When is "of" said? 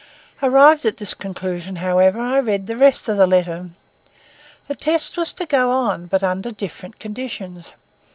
3.07-3.17